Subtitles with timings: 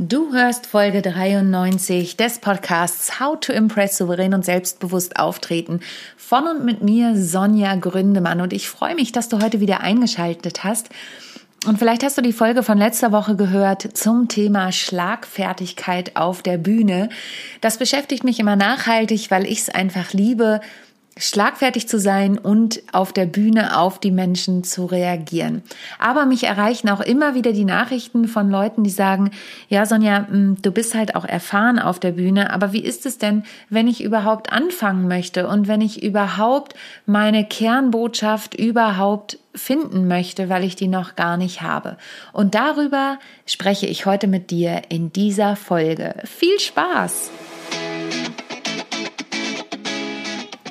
[0.00, 5.80] Du hörst Folge 93 des Podcasts How to Impress souverän und selbstbewusst auftreten
[6.16, 10.62] von und mit mir Sonja Gründemann und ich freue mich, dass du heute wieder eingeschaltet
[10.62, 10.90] hast.
[11.66, 16.58] Und vielleicht hast du die Folge von letzter Woche gehört zum Thema Schlagfertigkeit auf der
[16.58, 17.08] Bühne.
[17.60, 20.60] Das beschäftigt mich immer nachhaltig, weil ich es einfach liebe,
[21.18, 25.62] schlagfertig zu sein und auf der Bühne auf die Menschen zu reagieren.
[25.98, 29.30] Aber mich erreichen auch immer wieder die Nachrichten von Leuten, die sagen,
[29.68, 33.18] ja Sonja, hm, du bist halt auch erfahren auf der Bühne, aber wie ist es
[33.18, 36.74] denn, wenn ich überhaupt anfangen möchte und wenn ich überhaupt
[37.06, 41.96] meine Kernbotschaft überhaupt finden möchte, weil ich die noch gar nicht habe.
[42.32, 46.14] Und darüber spreche ich heute mit dir in dieser Folge.
[46.24, 47.30] Viel Spaß!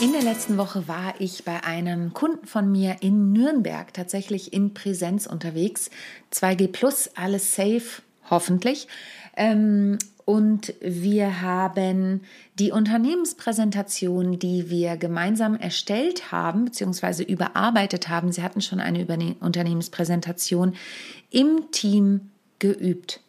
[0.00, 4.72] In der letzten Woche war ich bei einem Kunden von mir in Nürnberg tatsächlich in
[4.72, 5.90] Präsenz unterwegs.
[6.32, 8.86] 2G Plus, alles safe, hoffentlich.
[9.36, 12.20] Ähm, und wir haben
[12.60, 20.76] die Unternehmenspräsentation, die wir gemeinsam erstellt haben, beziehungsweise überarbeitet haben, sie hatten schon eine Unternehmenspräsentation
[21.30, 23.20] im Team geübt.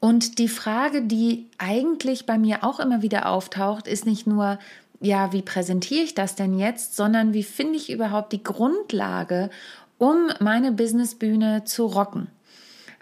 [0.00, 4.60] Und die Frage, die eigentlich bei mir auch immer wieder auftaucht, ist nicht nur,
[5.00, 9.50] ja, wie präsentiere ich das denn jetzt, sondern wie finde ich überhaupt die Grundlage,
[9.98, 12.28] um meine Businessbühne zu rocken.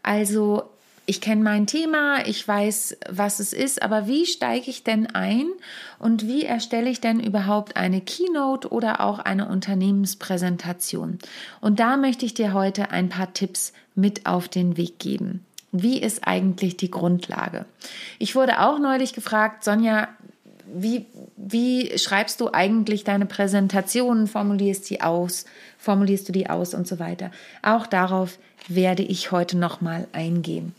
[0.02, 0.64] Also
[1.08, 5.46] ich kenne mein Thema, ich weiß, was es ist, aber wie steige ich denn ein
[5.98, 11.18] und wie erstelle ich denn überhaupt eine Keynote oder auch eine Unternehmenspräsentation?
[11.60, 15.46] Und da möchte ich dir heute ein paar Tipps mit auf den Weg geben.
[15.70, 17.66] Wie ist eigentlich die Grundlage?
[18.18, 20.08] Ich wurde auch neulich gefragt, Sonja,
[20.74, 21.06] wie,
[21.36, 25.44] wie schreibst du eigentlich deine Präsentationen, formulierst die aus,
[25.78, 27.30] formulierst du die aus und so weiter.
[27.62, 28.38] Auch darauf
[28.68, 30.74] werde ich heute nochmal eingehen.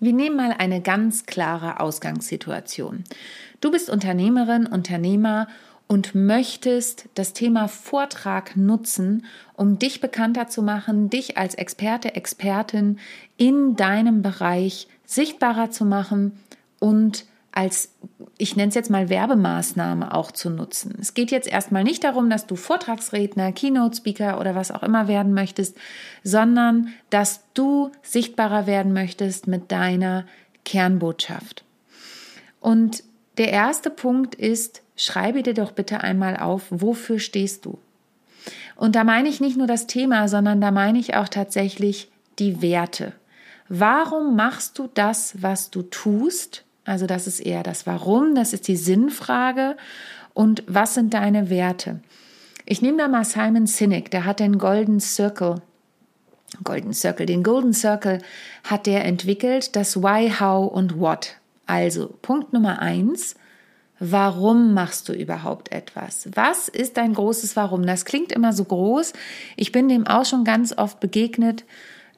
[0.00, 3.04] Wir nehmen mal eine ganz klare Ausgangssituation.
[3.60, 5.46] Du bist Unternehmerin, Unternehmer
[5.86, 12.98] und möchtest das Thema Vortrag nutzen, um dich bekannter zu machen, dich als Experte, Expertin
[13.36, 16.38] in deinem Bereich sichtbarer zu machen
[16.78, 17.92] und als,
[18.38, 20.96] ich nenne es jetzt mal Werbemaßnahme auch zu nutzen.
[21.00, 25.34] Es geht jetzt erstmal nicht darum, dass du Vortragsredner, Keynote-Speaker oder was auch immer werden
[25.34, 25.76] möchtest,
[26.24, 30.24] sondern dass du sichtbarer werden möchtest mit deiner
[30.64, 31.64] Kernbotschaft.
[32.60, 33.04] Und
[33.38, 37.78] der erste Punkt ist, schreibe dir doch bitte einmal auf, wofür stehst du?
[38.76, 42.62] Und da meine ich nicht nur das Thema, sondern da meine ich auch tatsächlich die
[42.62, 43.12] Werte.
[43.68, 46.64] Warum machst du das, was du tust?
[46.92, 49.78] Also das ist eher das Warum, das ist die Sinnfrage
[50.34, 52.00] und was sind deine Werte.
[52.66, 55.62] Ich nehme da mal Simon Sinek, der hat den Golden Circle,
[56.62, 58.18] Golden Circle, den Golden Circle
[58.62, 61.36] hat der entwickelt, das Why, How und What.
[61.64, 63.36] Also Punkt Nummer eins,
[63.98, 66.28] Warum machst du überhaupt etwas?
[66.34, 67.86] Was ist dein großes Warum?
[67.86, 69.12] Das klingt immer so groß.
[69.56, 71.64] Ich bin dem auch schon ganz oft begegnet.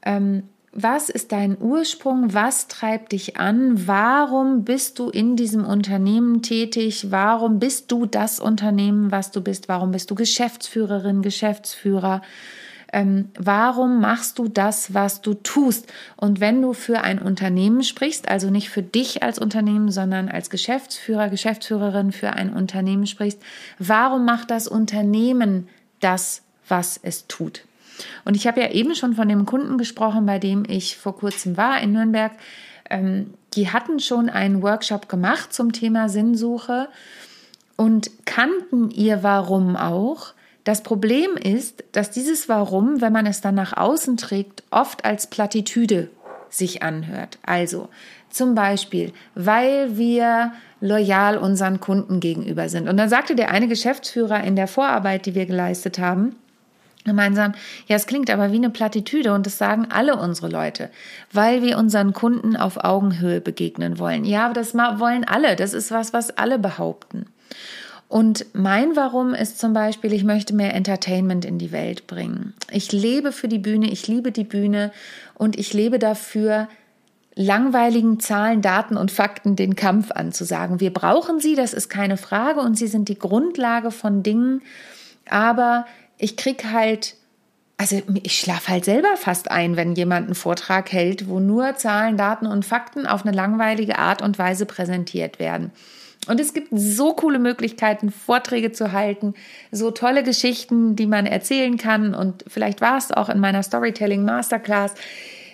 [0.02, 2.34] Ähm, was ist dein Ursprung?
[2.34, 3.86] Was treibt dich an?
[3.86, 7.12] Warum bist du in diesem Unternehmen tätig?
[7.12, 9.68] Warum bist du das Unternehmen, was du bist?
[9.68, 12.22] Warum bist du Geschäftsführerin, Geschäftsführer?
[12.92, 15.92] Ähm, warum machst du das, was du tust?
[16.16, 20.50] Und wenn du für ein Unternehmen sprichst, also nicht für dich als Unternehmen, sondern als
[20.50, 23.40] Geschäftsführer, Geschäftsführerin für ein Unternehmen sprichst,
[23.78, 25.68] warum macht das Unternehmen
[26.00, 27.62] das, was es tut?
[28.24, 31.56] Und ich habe ja eben schon von dem Kunden gesprochen, bei dem ich vor kurzem
[31.56, 32.32] war in Nürnberg.
[32.90, 36.88] Ähm, die hatten schon einen Workshop gemacht zum Thema Sinnsuche
[37.76, 40.34] und kannten ihr Warum auch.
[40.64, 45.28] Das Problem ist, dass dieses Warum, wenn man es dann nach außen trägt, oft als
[45.28, 46.08] Plattitüde
[46.48, 47.38] sich anhört.
[47.42, 47.88] Also
[48.30, 52.88] zum Beispiel, weil wir loyal unseren Kunden gegenüber sind.
[52.88, 56.36] Und dann sagte der eine Geschäftsführer in der Vorarbeit, die wir geleistet haben,
[57.04, 57.52] gemeinsam,
[57.86, 60.90] ja, es klingt aber wie eine Plattitüde und das sagen alle unsere Leute,
[61.32, 64.24] weil wir unseren Kunden auf Augenhöhe begegnen wollen.
[64.24, 65.56] Ja, das wollen alle.
[65.56, 67.26] Das ist was, was alle behaupten.
[68.08, 72.54] Und mein Warum ist zum Beispiel, ich möchte mehr Entertainment in die Welt bringen.
[72.70, 74.92] Ich lebe für die Bühne, ich liebe die Bühne
[75.34, 76.68] und ich lebe dafür,
[77.34, 80.80] langweiligen Zahlen, Daten und Fakten den Kampf anzusagen.
[80.80, 84.62] Wir brauchen sie, das ist keine Frage und sie sind die Grundlage von Dingen,
[85.28, 85.86] aber
[86.18, 87.16] ich krieg halt
[87.76, 92.16] also ich schlafe halt selber fast ein, wenn jemand einen Vortrag hält, wo nur Zahlen,
[92.16, 95.72] Daten und Fakten auf eine langweilige Art und Weise präsentiert werden.
[96.26, 99.34] Und es gibt so coole Möglichkeiten, Vorträge zu halten,
[99.70, 102.14] so tolle Geschichten, die man erzählen kann.
[102.14, 104.94] Und vielleicht war es auch in meiner Storytelling Masterclass.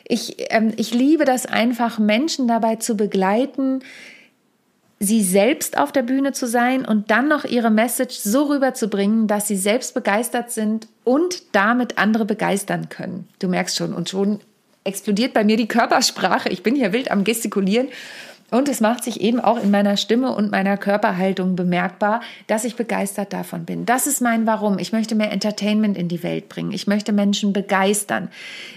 [0.06, 3.80] Ich, ähm, ich liebe das einfach, Menschen dabei zu begleiten,
[5.00, 9.48] sie selbst auf der Bühne zu sein und dann noch ihre Message so rüberzubringen, dass
[9.48, 13.26] sie selbst begeistert sind und damit andere begeistern können.
[13.38, 14.40] Du merkst schon, und schon
[14.84, 16.50] explodiert bei mir die Körpersprache.
[16.50, 17.88] Ich bin hier wild am Gestikulieren.
[18.50, 22.74] Und es macht sich eben auch in meiner Stimme und meiner Körperhaltung bemerkbar, dass ich
[22.74, 23.86] begeistert davon bin.
[23.86, 24.80] Das ist mein Warum.
[24.80, 26.72] Ich möchte mehr Entertainment in die Welt bringen.
[26.72, 28.28] Ich möchte Menschen begeistern.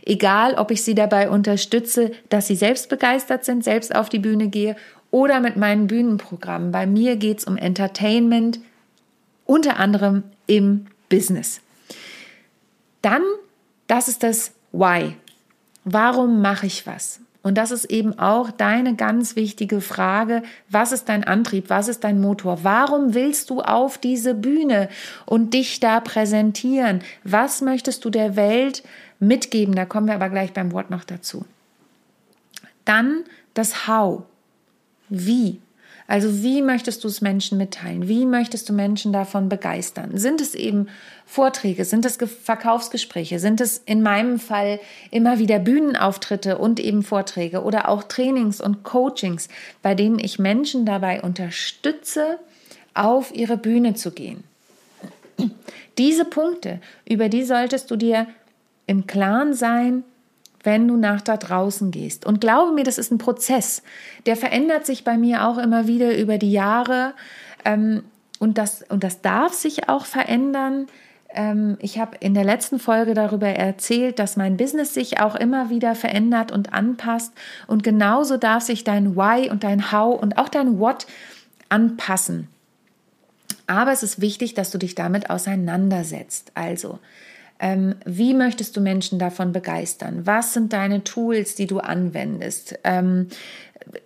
[0.06, 4.48] Egal, ob ich sie dabei unterstütze, dass sie selbst begeistert sind, selbst auf die Bühne
[4.48, 4.76] gehe
[5.14, 6.72] oder mit meinen Bühnenprogrammen.
[6.72, 8.60] Bei mir geht es um Entertainment,
[9.46, 11.62] unter anderem im Business.
[13.04, 13.22] Dann,
[13.86, 15.16] das ist das Why.
[15.86, 17.20] Warum mache ich was?
[17.44, 20.42] Und das ist eben auch deine ganz wichtige Frage.
[20.70, 21.70] Was ist dein Antrieb?
[21.70, 22.64] Was ist dein Motor?
[22.64, 24.90] Warum willst du auf diese Bühne
[25.28, 27.04] und dich da präsentieren?
[27.24, 28.82] Was möchtest du der Welt
[29.20, 29.76] mitgeben?
[29.76, 31.46] Da kommen wir aber gleich beim Wort noch dazu.
[32.84, 34.24] Dann das How.
[35.10, 35.60] Wie?
[36.08, 38.08] Also wie möchtest du es Menschen mitteilen?
[38.08, 40.18] Wie möchtest du Menschen davon begeistern?
[40.18, 40.88] Sind es eben
[41.26, 41.86] Vorträge?
[41.86, 43.40] Sind es Verkaufsgespräche?
[43.40, 44.80] Sind es in meinem Fall
[45.12, 49.48] immer wieder Bühnenauftritte und eben Vorträge oder auch Trainings und Coachings,
[49.82, 52.38] bei denen ich Menschen dabei unterstütze,
[52.94, 54.44] auf ihre Bühne zu gehen?
[55.98, 58.28] Diese Punkte, über die solltest du dir
[58.88, 60.04] im Klaren sein,
[60.64, 62.26] wenn du nach da draußen gehst.
[62.26, 63.84] Und glaube mir, das ist ein Prozess.
[64.26, 67.14] Der verändert sich bei mir auch immer wieder über die Jahre.
[67.66, 68.04] Ähm,
[68.40, 70.88] und, das, und das darf sich auch verändern.
[71.34, 75.70] Ähm, ich habe in der letzten Folge darüber erzählt, dass mein Business sich auch immer
[75.70, 77.34] wieder verändert und anpasst.
[77.68, 81.08] Und genauso darf sich dein Why und dein How und auch dein What
[81.70, 82.48] anpassen.
[83.68, 86.52] Aber es ist wichtig, dass du dich damit auseinandersetzt.
[86.54, 87.00] Also,
[87.64, 90.28] ähm, wie möchtest du Menschen davon begeistern?
[90.28, 92.78] Was sind deine Tools, die du anwendest?
[92.84, 93.30] Ähm,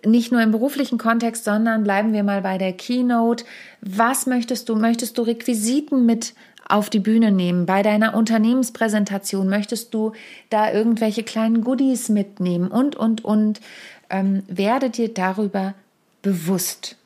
[0.06, 3.44] nicht nur im beruflichen Kontext, sondern bleiben wir mal bei der Keynote.
[3.80, 4.76] Was möchtest du?
[4.76, 6.34] Möchtest du Requisiten mit
[6.68, 7.66] auf die Bühne nehmen?
[7.66, 10.12] Bei deiner Unternehmenspräsentation möchtest du
[10.50, 12.68] da irgendwelche kleinen Goodies mitnehmen?
[12.68, 13.60] Und, und, und.
[14.08, 15.74] Ähm, werde dir darüber
[16.22, 16.96] bewusst.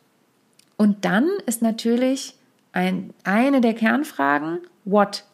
[0.76, 2.34] Und dann ist natürlich
[2.72, 5.24] ein, eine der Kernfragen, what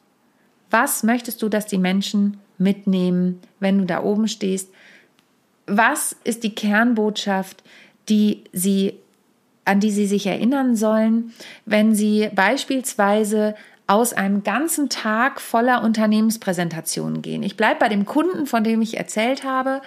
[0.70, 4.70] was möchtest du, dass die Menschen mitnehmen, wenn du da oben stehst?
[5.66, 7.62] Was ist die Kernbotschaft,
[8.08, 8.94] die sie,
[9.64, 11.32] an die sie sich erinnern sollen,
[11.66, 13.54] wenn sie beispielsweise
[13.86, 17.42] aus einem ganzen Tag voller Unternehmenspräsentationen gehen?
[17.42, 19.82] Ich bleibe bei dem Kunden, von dem ich erzählt habe.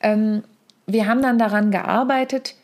[0.00, 0.42] Ähm,
[0.86, 2.56] wir haben dann daran gearbeitet,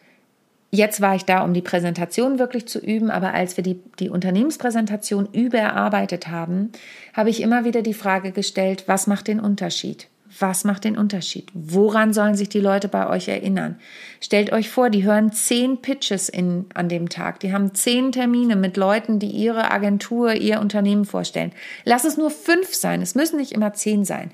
[0.70, 4.10] Jetzt war ich da, um die Präsentation wirklich zu üben, aber als wir die, die
[4.10, 6.72] Unternehmenspräsentation überarbeitet haben,
[7.14, 10.08] habe ich immer wieder die Frage gestellt, was macht den Unterschied?
[10.38, 11.48] Was macht den Unterschied?
[11.54, 13.76] Woran sollen sich die Leute bei euch erinnern?
[14.20, 17.40] Stellt euch vor, die hören zehn Pitches in, an dem Tag.
[17.40, 21.52] Die haben zehn Termine mit Leuten, die ihre Agentur, ihr Unternehmen vorstellen.
[21.84, 23.00] Lass es nur fünf sein.
[23.00, 24.30] Es müssen nicht immer zehn sein.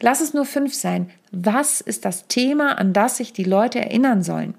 [0.00, 1.08] Lass es nur fünf sein.
[1.30, 4.54] Was ist das Thema, an das sich die Leute erinnern sollen?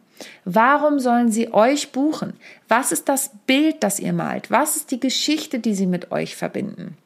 [0.46, 2.34] Warum sollen sie euch buchen?
[2.68, 4.52] Was ist das Bild, das ihr malt?
[4.52, 6.98] Was ist die Geschichte, die sie mit euch verbinden?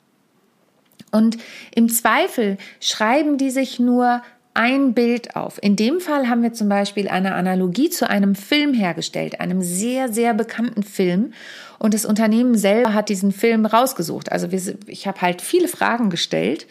[1.11, 1.37] Und
[1.73, 4.21] im Zweifel schreiben die sich nur
[4.53, 5.61] ein Bild auf.
[5.61, 10.11] In dem Fall haben wir zum Beispiel eine Analogie zu einem Film hergestellt, einem sehr,
[10.11, 11.33] sehr bekannten Film.
[11.77, 14.31] Und das Unternehmen selber hat diesen Film rausgesucht.
[14.31, 16.65] Also wir, ich habe halt viele Fragen gestellt,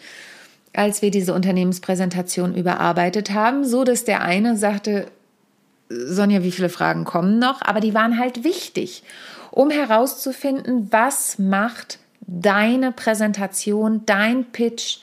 [0.73, 5.07] als wir diese Unternehmenspräsentation überarbeitet haben, so dass der eine sagte,
[5.89, 7.61] Sonja, wie viele Fragen kommen noch?
[7.61, 9.03] Aber die waren halt wichtig,
[9.51, 14.97] um herauszufinden, was macht deine Präsentation, dein Pitch,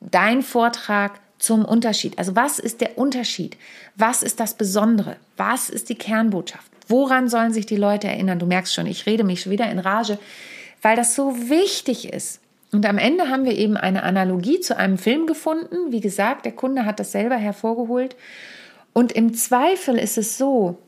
[0.00, 2.18] dein Vortrag zum Unterschied.
[2.18, 3.56] Also was ist der Unterschied?
[3.96, 5.16] Was ist das Besondere?
[5.36, 6.70] Was ist die Kernbotschaft?
[6.88, 8.38] Woran sollen sich die Leute erinnern?
[8.38, 10.18] Du merkst schon, ich rede mich schon wieder in Rage,
[10.82, 12.40] weil das so wichtig ist.
[12.72, 15.92] Und am Ende haben wir eben eine Analogie zu einem Film gefunden.
[15.92, 18.16] Wie gesagt, der Kunde hat das selber hervorgeholt.
[18.96, 20.78] Und im Zweifel ist es so,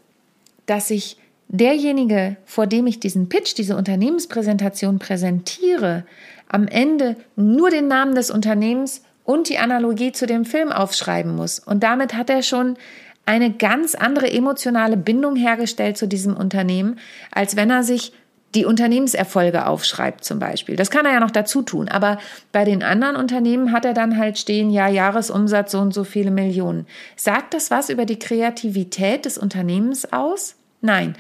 [0.65, 6.07] dass ich derjenige, vor dem ich diesen Pitch, diese Unternehmenspräsentation präsentiere,
[6.49, 11.59] am Ende nur den Namen des Unternehmens und die Analogie zu dem Film aufschreiben muss.
[11.59, 12.79] Und damit hat er schon
[13.27, 16.99] eine ganz andere emotionale Bindung hergestellt zu diesem Unternehmen,
[17.31, 18.15] als wenn er sich
[18.55, 20.77] die Unternehmenserfolge aufschreibt zum Beispiel.
[20.77, 21.89] Das kann er ja noch dazu tun.
[21.89, 22.19] Aber
[22.51, 26.31] bei den anderen Unternehmen hat er dann halt stehen, ja, Jahresumsatz so und so viele
[26.31, 26.87] Millionen.
[27.17, 30.57] Sagt das was über die Kreativität des Unternehmens aus?
[30.81, 31.15] Nein.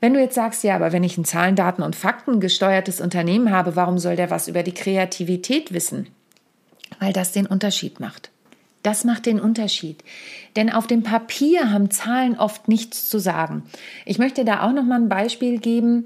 [0.00, 3.50] Wenn du jetzt sagst, ja, aber wenn ich ein Zahlen, Daten und Fakten gesteuertes Unternehmen
[3.50, 6.08] habe, warum soll der was über die Kreativität wissen?
[7.00, 8.30] Weil das den Unterschied macht.
[8.84, 10.04] Das macht den Unterschied.
[10.56, 13.62] Denn auf dem Papier haben Zahlen oft nichts zu sagen.
[14.04, 16.04] Ich möchte da auch noch mal ein Beispiel geben.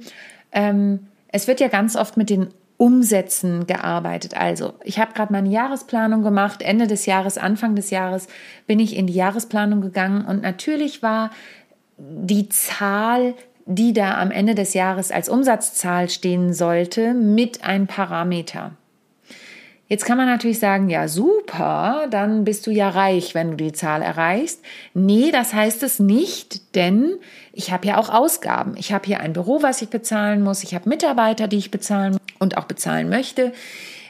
[0.52, 4.37] Ähm, es wird ja ganz oft mit den Umsätzen gearbeitet.
[4.37, 6.62] Also, ich habe gerade meine Jahresplanung gemacht.
[6.62, 8.28] Ende des Jahres, Anfang des Jahres
[8.67, 11.31] bin ich in die Jahresplanung gegangen und natürlich war
[11.99, 13.35] die Zahl,
[13.67, 18.73] die da am Ende des Jahres als Umsatzzahl stehen sollte, mit ein Parameter.
[19.88, 23.73] Jetzt kann man natürlich sagen, ja super, dann bist du ja reich, wenn du die
[23.73, 24.61] Zahl erreichst.
[24.92, 27.14] Nee, das heißt es nicht, denn
[27.54, 28.76] ich habe ja auch Ausgaben.
[28.76, 30.62] Ich habe hier ein Büro, was ich bezahlen muss.
[30.62, 33.54] Ich habe Mitarbeiter, die ich bezahlen und auch bezahlen möchte.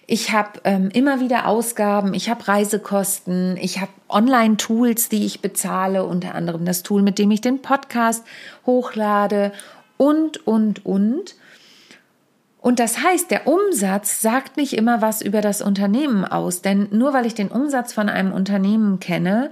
[0.08, 6.04] Ich habe ähm, immer wieder Ausgaben, ich habe Reisekosten, ich habe Online-Tools, die ich bezahle,
[6.04, 8.24] unter anderem das Tool, mit dem ich den Podcast
[8.66, 9.52] hochlade
[9.96, 11.36] und, und, und.
[12.60, 17.12] Und das heißt, der Umsatz sagt nicht immer was über das Unternehmen aus, denn nur
[17.12, 19.50] weil ich den Umsatz von einem Unternehmen kenne,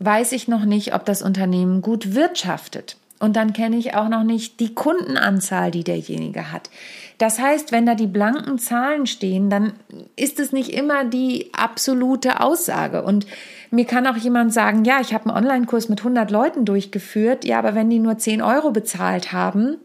[0.00, 2.96] weiß ich noch nicht, ob das Unternehmen gut wirtschaftet.
[3.22, 6.70] Und dann kenne ich auch noch nicht die Kundenanzahl, die derjenige hat.
[7.18, 9.74] Das heißt, wenn da die blanken Zahlen stehen, dann
[10.16, 13.04] ist es nicht immer die absolute Aussage.
[13.04, 13.26] Und
[13.70, 17.60] mir kann auch jemand sagen, ja, ich habe einen Online-Kurs mit 100 Leuten durchgeführt, ja,
[17.60, 19.76] aber wenn die nur 10 Euro bezahlt haben,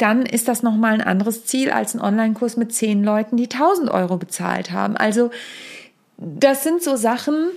[0.00, 3.90] dann ist das nochmal ein anderes Ziel als ein Online-Kurs mit zehn Leuten, die 1000
[3.90, 4.96] Euro bezahlt haben.
[4.96, 5.30] Also
[6.16, 7.50] das sind so Sachen,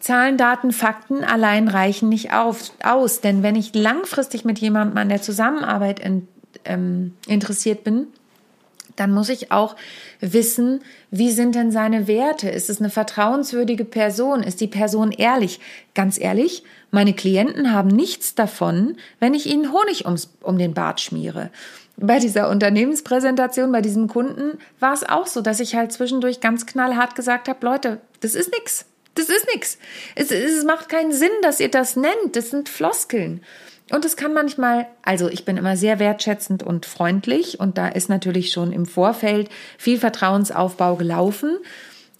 [0.00, 3.20] Zahlen, Daten, Fakten allein reichen nicht auf, aus.
[3.20, 6.28] Denn wenn ich langfristig mit jemandem an der Zusammenarbeit in,
[6.64, 8.08] ähm, interessiert bin,
[8.96, 9.76] dann muss ich auch
[10.20, 12.48] wissen, wie sind denn seine Werte?
[12.48, 14.42] Ist es eine vertrauenswürdige Person?
[14.42, 15.58] Ist die Person ehrlich?
[15.94, 21.00] Ganz ehrlich, meine Klienten haben nichts davon, wenn ich ihnen Honig ums, um den Bart
[21.00, 21.50] schmiere
[21.96, 26.66] bei dieser Unternehmenspräsentation, bei diesem Kunden, war es auch so, dass ich halt zwischendurch ganz
[26.66, 28.86] knallhart gesagt habe, Leute, das ist nix.
[29.14, 29.78] Das ist nix.
[30.16, 32.34] Es, es macht keinen Sinn, dass ihr das nennt.
[32.34, 33.42] Das sind Floskeln.
[33.92, 38.08] Und es kann manchmal, also ich bin immer sehr wertschätzend und freundlich und da ist
[38.08, 41.58] natürlich schon im Vorfeld viel Vertrauensaufbau gelaufen.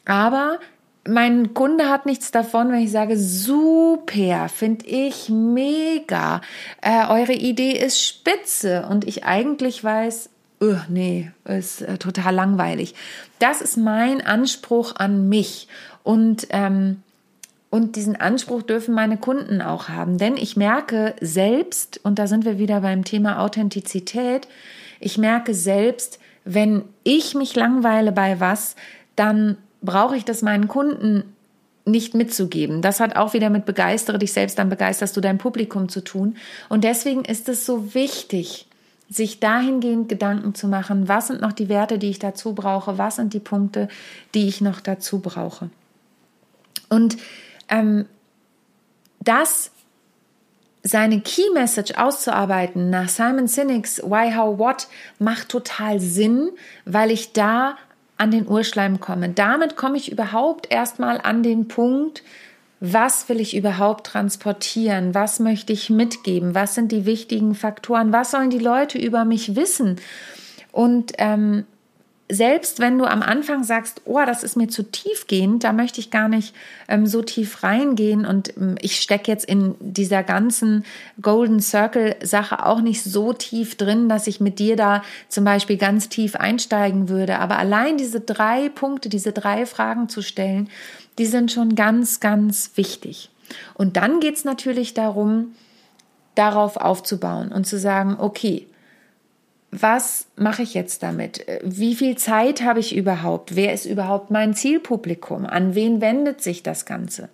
[0.05, 0.59] Aber
[1.07, 6.41] mein Kunde hat nichts davon, wenn ich sage, super, finde ich mega,
[6.81, 8.87] äh, eure Idee ist spitze.
[8.89, 10.31] Und ich eigentlich weiß,
[10.63, 12.95] uh, nee, ist äh, total langweilig.
[13.39, 15.69] Das ist mein Anspruch an mich.
[16.03, 17.03] Und ähm,
[17.75, 22.45] und diesen Anspruch dürfen meine Kunden auch haben, denn ich merke selbst, und da sind
[22.45, 24.47] wir wieder beim Thema Authentizität,
[25.01, 28.77] ich merke selbst, wenn ich mich langweile bei was,
[29.17, 31.25] dann brauche ich das meinen Kunden
[31.87, 32.81] nicht mitzugeben.
[32.83, 36.37] Das hat auch wieder mit begeistere dich selbst, dann begeisterst du dein Publikum zu tun.
[36.69, 38.67] Und deswegen ist es so wichtig,
[39.11, 43.17] sich dahingehend Gedanken zu machen, was sind noch die Werte, die ich dazu brauche, was
[43.17, 43.89] sind die Punkte,
[44.35, 45.69] die ich noch dazu brauche.
[46.89, 47.19] Und
[47.69, 48.07] ähm,
[49.21, 49.71] das
[50.83, 54.89] seine Key Message auszuarbeiten nach Simon Sinek's Why, How, What
[55.19, 56.51] macht total Sinn,
[56.85, 57.77] weil ich da
[58.17, 59.31] an den Urschleim komme.
[59.31, 62.23] Damit komme ich überhaupt erstmal an den Punkt,
[62.81, 65.15] was will ich überhaupt transportieren?
[65.15, 66.55] Was möchte ich mitgeben?
[66.55, 68.13] Was sind die wichtigen Faktoren?
[68.13, 70.01] Was sollen die Leute über mich wissen?
[70.71, 71.65] Und ähm,
[72.31, 76.11] selbst wenn du am Anfang sagst, oh, das ist mir zu tiefgehend, da möchte ich
[76.11, 76.55] gar nicht
[76.89, 80.85] ähm, so tief reingehen und ähm, ich stecke jetzt in dieser ganzen
[81.21, 85.77] Golden Circle Sache auch nicht so tief drin, dass ich mit dir da zum Beispiel
[85.77, 87.41] ganz tief einsteigen würde.
[87.41, 90.71] Aber allein diese drei Punkte, diese drei Fragen zu stellen,
[91.19, 93.31] die sind schon ganz, ganz wichtig.
[93.75, 95.55] Und dann geht es natürlich darum,
[96.35, 98.67] darauf aufzubauen und zu sagen, okay,
[99.81, 101.45] was mache ich jetzt damit?
[101.63, 103.57] Wie viel Zeit habe ich überhaupt?
[103.57, 105.47] Wer ist überhaupt mein Zielpublikum?
[105.47, 107.29] An wen wendet sich das Ganze?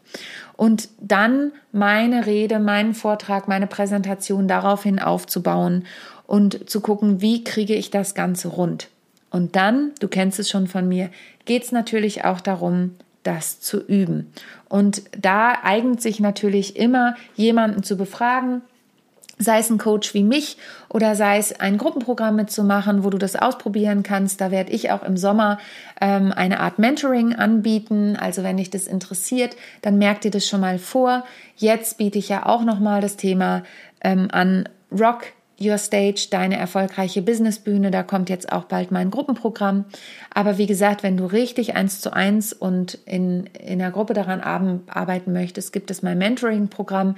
[0.57, 5.85] Und dann meine Rede, meinen Vortrag, meine Präsentation daraufhin aufzubauen
[6.27, 8.89] und zu gucken, wie kriege ich das Ganze rund.
[9.31, 11.11] Und dann, du kennst es schon von mir,
[11.45, 14.33] geht es natürlich auch darum, das zu üben.
[14.69, 18.63] Und da eignet sich natürlich immer, jemanden zu befragen,
[19.41, 23.37] sei es ein Coach wie mich oder sei es ein Gruppenprogramm mitzumachen, wo du das
[23.37, 24.41] ausprobieren kannst.
[24.41, 25.59] Da werde ich auch im Sommer
[26.01, 28.17] ähm, eine Art Mentoring anbieten.
[28.17, 31.25] Also wenn dich das interessiert, dann merk dir das schon mal vor.
[31.57, 33.63] Jetzt biete ich ja auch nochmal das Thema
[34.03, 35.25] ähm, an Rock
[35.63, 37.91] Your Stage, deine erfolgreiche Businessbühne.
[37.91, 39.87] Da kommt jetzt auch bald mein Gruppenprogramm.
[40.33, 44.41] Aber wie gesagt, wenn du richtig eins zu eins und in, in der Gruppe daran
[44.41, 47.17] arbeiten möchtest, gibt es mein Mentoring-Programm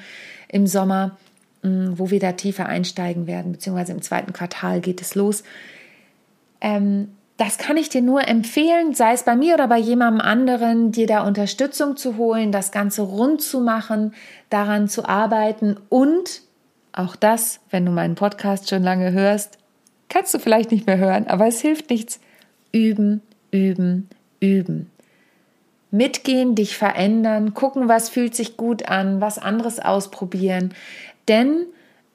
[0.48, 1.31] im Sommer Mm,
[1.62, 5.44] wo wir da tiefer einsteigen werden, beziehungsweise im zweiten Quartal geht es los.
[6.60, 10.92] Ähm, das kann ich dir nur empfehlen, sei es bei mir oder bei jemandem anderen,
[10.92, 14.14] dir da Unterstützung zu holen, das Ganze rund zu machen,
[14.50, 16.42] daran zu arbeiten und
[16.92, 19.58] auch das, wenn du meinen Podcast schon lange hörst,
[20.08, 22.20] kannst du vielleicht nicht mehr hören, aber es hilft nichts.
[22.70, 24.08] Üben, üben,
[24.40, 24.90] üben.
[25.90, 30.74] Mitgehen, dich verändern, gucken, was fühlt sich gut an, was anderes ausprobieren.
[31.28, 31.66] Denn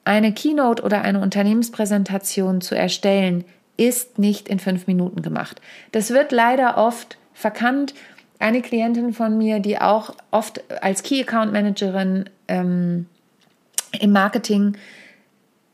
[0.04, 3.44] eine Keynote oder eine Unternehmenspräsentation zu erstellen,
[3.76, 5.60] ist nicht in fünf Minuten gemacht.
[5.92, 7.94] Das wird leider oft verkannt.
[8.38, 13.06] Eine Klientin von mir, die auch oft als Key Account Managerin ähm,
[14.00, 14.76] im Marketing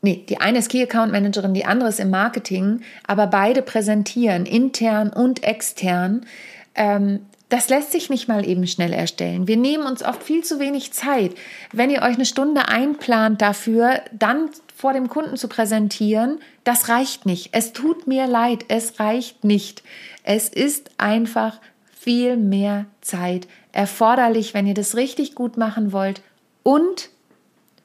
[0.05, 4.45] Nee, die eine ist Key Account Managerin, die andere ist im Marketing, aber beide präsentieren,
[4.45, 6.27] intern und extern.
[6.75, 7.21] Ähm,
[7.55, 9.47] das lässt sich nicht mal eben schnell erstellen.
[9.47, 11.35] Wir nehmen uns oft viel zu wenig Zeit.
[11.71, 17.25] Wenn ihr euch eine Stunde einplant dafür, dann vor dem Kunden zu präsentieren, das reicht
[17.25, 17.51] nicht.
[17.53, 19.83] Es tut mir leid, es reicht nicht.
[20.23, 21.61] Es ist einfach
[21.97, 26.21] viel mehr Zeit erforderlich, wenn ihr das richtig gut machen wollt
[26.61, 27.09] und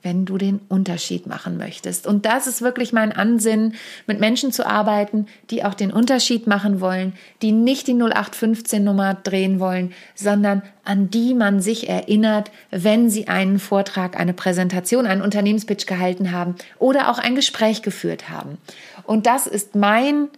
[0.03, 2.07] wenn du den Unterschied machen möchtest.
[2.07, 3.75] Und das ist wirklich mein Ansinnen,
[4.07, 9.61] mit Menschen zu arbeiten, die auch den Unterschied machen wollen, die nicht die 0815-Nummer drehen
[9.61, 15.87] wollen, sondern an die man sich erinnert, wenn sie einen Vortrag, eine Präsentation, einen Unternehmenspitch
[15.87, 18.59] gehalten haben oder auch ein Gespräch geführt haben.
[19.05, 20.29] Und das ist mein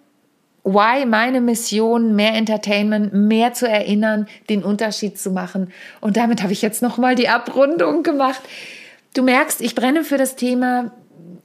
[0.65, 5.73] Why, meine Mission, mehr Entertainment, mehr zu erinnern, den Unterschied zu machen.
[6.01, 8.41] Und damit habe ich jetzt nochmal die Abrundung gemacht.
[9.15, 10.93] Du merkst, ich brenne für das Thema.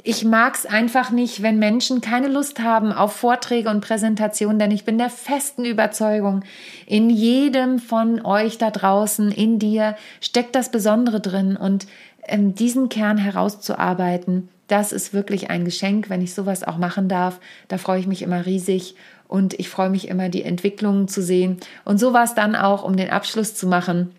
[0.04, 4.72] Ich mag es einfach nicht, wenn Menschen keine Lust haben auf Vorträge und Präsentationen, denn
[4.72, 6.44] ich bin der festen Überzeugung,
[6.86, 11.88] in jedem von euch da draußen, in dir, steckt das Besondere drin und
[12.26, 17.40] ähm, diesen Kern herauszuarbeiten, das ist wirklich ein Geschenk, wenn ich sowas auch machen darf.
[17.68, 18.96] Da freue ich mich immer riesig
[19.28, 21.58] und ich freue mich immer, die Entwicklungen zu sehen.
[21.84, 24.12] Und so war es dann auch, um den Abschluss zu machen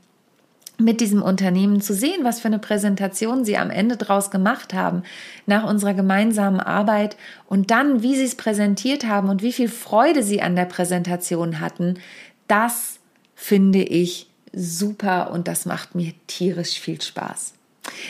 [0.79, 5.03] mit diesem Unternehmen zu sehen, was für eine Präsentation sie am Ende draus gemacht haben
[5.47, 10.23] nach unserer gemeinsamen Arbeit und dann, wie sie es präsentiert haben und wie viel Freude
[10.23, 11.99] sie an der Präsentation hatten,
[12.47, 13.01] das
[13.35, 17.58] finde ich super und das macht mir tierisch viel Spaß.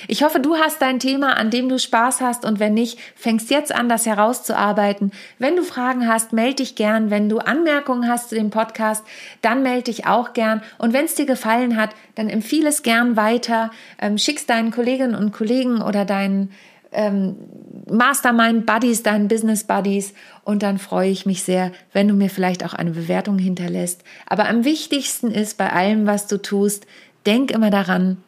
[0.07, 3.51] Ich hoffe, du hast dein Thema, an dem du Spaß hast und wenn nicht, fängst
[3.51, 5.13] jetzt an, das herauszuarbeiten.
[5.39, 7.11] Wenn du Fragen hast, melde dich gern.
[7.11, 9.05] Wenn du Anmerkungen hast zu dem Podcast,
[9.43, 10.63] dann melde dich auch gern.
[10.79, 13.71] Und wenn es dir gefallen hat, dann empfiehle es gern weiter.
[14.01, 16.51] Ähm, schick's deinen Kolleginnen und Kollegen oder deinen
[16.93, 17.37] ähm,
[17.91, 20.15] Mastermind Buddies, deinen Business Buddies
[20.45, 24.03] und dann freue ich mich sehr, wenn du mir vielleicht auch eine Bewertung hinterlässt.
[24.27, 26.87] Aber am wichtigsten ist bei allem, was du tust,
[27.27, 28.19] denk immer daran,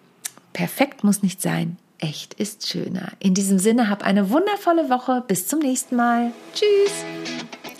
[0.52, 1.76] Perfekt muss nicht sein.
[1.98, 3.12] Echt ist schöner.
[3.18, 5.22] In diesem Sinne, hab eine wundervolle Woche.
[5.26, 6.32] Bis zum nächsten Mal.
[6.54, 7.04] Tschüss.